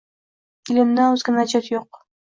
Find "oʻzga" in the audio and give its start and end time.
1.19-1.39